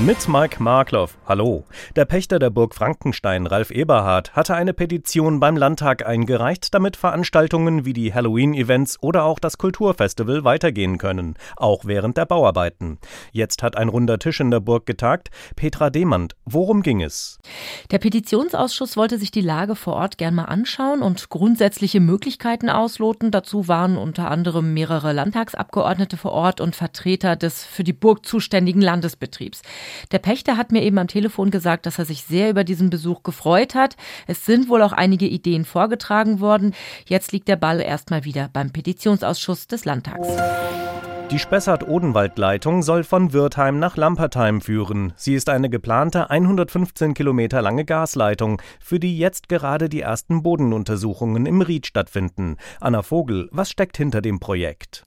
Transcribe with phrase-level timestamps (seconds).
[0.00, 1.18] Mit Mike Markloff.
[1.26, 1.64] Hallo.
[1.96, 7.84] Der Pächter der Burg Frankenstein, Ralf Eberhard, hatte eine Petition beim Landtag eingereicht, damit Veranstaltungen
[7.84, 12.98] wie die Halloween-Events oder auch das Kulturfestival weitergehen können, auch während der Bauarbeiten.
[13.32, 15.28] Jetzt hat ein runder Tisch in der Burg getagt.
[15.56, 17.38] Petra Demand, worum ging es?
[17.90, 23.30] Der Petitionsausschuss wollte sich die Lage vor Ort gern mal anschauen und grundsätzliche Möglichkeiten ausloten.
[23.30, 28.80] Dazu waren unter anderem mehrere Landtagsabgeordnete vor Ort und Vertreter des für die Burg zuständigen
[28.80, 29.60] Landesbetriebs.
[30.10, 33.22] Der Pächter hat mir eben am Telefon gesagt, dass er sich sehr über diesen Besuch
[33.22, 33.96] gefreut hat.
[34.26, 36.74] Es sind wohl auch einige Ideen vorgetragen worden.
[37.06, 40.28] Jetzt liegt der Ball erstmal wieder beim Petitionsausschuss des Landtags.
[41.32, 45.14] Die Spessart-Odenwald-Leitung soll von Wirtheim nach Lampertheim führen.
[45.16, 51.46] Sie ist eine geplante 115 Kilometer lange Gasleitung, für die jetzt gerade die ersten Bodenuntersuchungen
[51.46, 52.58] im Ried stattfinden.
[52.82, 55.06] Anna Vogel, was steckt hinter dem Projekt?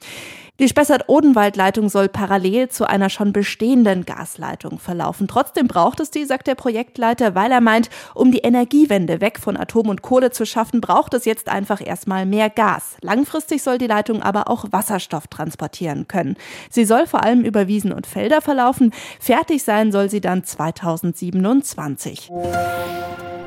[0.58, 5.28] Die Spessart-Odenwald-Leitung soll parallel zu einer schon bestehenden Gasleitung verlaufen.
[5.28, 9.58] Trotzdem braucht es die, sagt der Projektleiter, weil er meint, um die Energiewende weg von
[9.58, 12.96] Atom und Kohle zu schaffen, braucht es jetzt einfach erstmal mehr Gas.
[13.02, 16.38] Langfristig soll die Leitung aber auch Wasserstoff transportieren können.
[16.70, 18.94] Sie soll vor allem über Wiesen und Felder verlaufen.
[19.20, 22.32] Fertig sein soll sie dann 2027.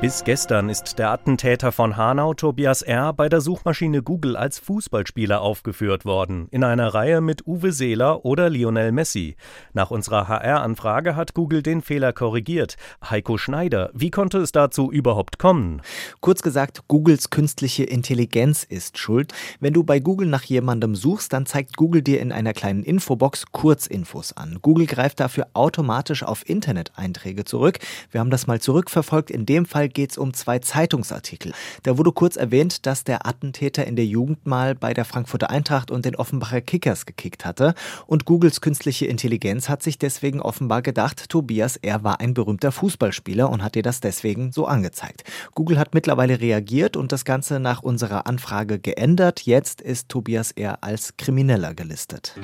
[0.01, 5.41] Bis gestern ist der Attentäter von Hanau, Tobias R., bei der Suchmaschine Google als Fußballspieler
[5.41, 9.35] aufgeführt worden, in einer Reihe mit Uwe Seeler oder Lionel Messi.
[9.73, 12.77] Nach unserer HR-Anfrage hat Google den Fehler korrigiert.
[13.09, 15.81] Heiko Schneider, wie konnte es dazu überhaupt kommen?
[16.21, 19.33] Kurz gesagt, Googles künstliche Intelligenz ist schuld.
[19.59, 23.47] Wenn du bei Google nach jemandem suchst, dann zeigt Google dir in einer kleinen Infobox
[23.51, 24.59] Kurzinfos an.
[24.61, 27.79] Google greift dafür automatisch auf Internet-Einträge zurück.
[28.11, 29.29] Wir haben das mal zurückverfolgt.
[29.29, 31.53] In dem Fall geht es um zwei Zeitungsartikel.
[31.83, 35.91] Da wurde kurz erwähnt, dass der Attentäter in der Jugend mal bei der Frankfurter Eintracht
[35.91, 37.73] und den Offenbacher Kickers gekickt hatte.
[38.05, 43.49] Und Googles künstliche Intelligenz hat sich deswegen offenbar gedacht, Tobias, er war ein berühmter Fußballspieler
[43.49, 45.23] und hat dir das deswegen so angezeigt.
[45.55, 49.41] Google hat mittlerweile reagiert und das Ganze nach unserer Anfrage geändert.
[49.41, 52.35] Jetzt ist Tobias eher als Krimineller gelistet.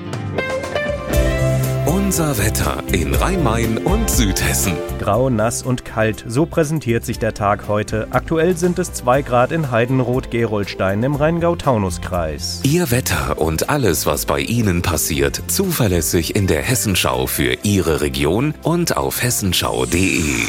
[2.06, 4.74] Unser Wetter in Rhein-Main und Südhessen.
[5.00, 8.06] Grau, nass und kalt, so präsentiert sich der Tag heute.
[8.10, 12.60] Aktuell sind es 2 Grad in Heidenroth-Gerolstein im Rheingau-Taunus-Kreis.
[12.62, 18.54] Ihr Wetter und alles, was bei Ihnen passiert, zuverlässig in der Hessenschau für Ihre Region
[18.62, 20.44] und auf hessenschau.de.